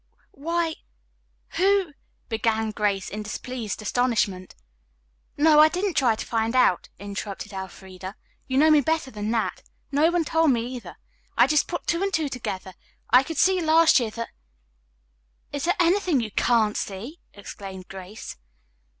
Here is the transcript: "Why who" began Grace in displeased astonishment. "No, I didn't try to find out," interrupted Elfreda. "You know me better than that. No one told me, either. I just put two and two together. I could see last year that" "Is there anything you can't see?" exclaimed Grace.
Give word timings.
"Why 0.31 0.77
who" 1.57 1.93
began 2.27 2.71
Grace 2.71 3.07
in 3.07 3.21
displeased 3.21 3.83
astonishment. 3.83 4.55
"No, 5.37 5.59
I 5.59 5.69
didn't 5.69 5.93
try 5.93 6.15
to 6.15 6.25
find 6.25 6.55
out," 6.55 6.89
interrupted 6.97 7.53
Elfreda. 7.53 8.15
"You 8.47 8.57
know 8.57 8.71
me 8.71 8.81
better 8.81 9.11
than 9.11 9.29
that. 9.29 9.61
No 9.91 10.09
one 10.09 10.23
told 10.25 10.49
me, 10.49 10.61
either. 10.73 10.95
I 11.37 11.45
just 11.45 11.67
put 11.67 11.85
two 11.85 12.01
and 12.01 12.11
two 12.11 12.29
together. 12.29 12.73
I 13.11 13.21
could 13.21 13.37
see 13.37 13.61
last 13.61 13.99
year 13.99 14.09
that" 14.09 14.29
"Is 15.53 15.65
there 15.65 15.75
anything 15.79 16.19
you 16.19 16.31
can't 16.31 16.77
see?" 16.77 17.19
exclaimed 17.35 17.87
Grace. 17.87 18.37